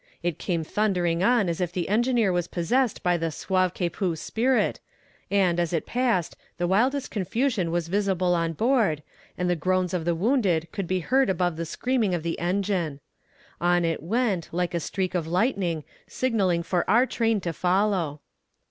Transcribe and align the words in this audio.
It 0.23 0.39
came 0.39 0.63
thundering 0.63 1.21
on 1.21 1.47
as 1.47 1.61
if 1.61 1.71
the 1.71 1.87
engineer 1.87 2.31
was 2.33 2.47
possessed 2.47 3.03
by 3.03 3.17
the 3.17 3.29
sauve 3.29 3.75
qui 3.75 3.87
peut 3.87 4.17
spirit, 4.17 4.79
and, 5.29 5.59
as 5.59 5.73
it 5.73 5.85
passed, 5.85 6.35
the 6.57 6.65
wildest 6.65 7.11
confusion 7.11 7.69
was 7.69 7.87
visible 7.87 8.33
on 8.33 8.53
board, 8.53 9.03
and 9.37 9.47
the 9.47 9.55
groans 9.55 9.93
of 9.93 10.03
the 10.05 10.15
wounded 10.15 10.67
could 10.71 10.87
be 10.87 11.01
heard 11.01 11.29
above 11.29 11.55
the 11.55 11.67
screaming 11.67 12.15
of 12.15 12.23
the 12.23 12.39
engine. 12.39 12.99
On 13.61 13.85
it 13.85 14.01
went, 14.01 14.49
like 14.51 14.73
a 14.73 14.79
streak 14.79 15.13
of 15.13 15.27
lightning, 15.27 15.83
signaling 16.07 16.63
for 16.63 16.83
our 16.89 17.05
train 17.05 17.39
to 17.41 17.53
follow. 17.53 18.21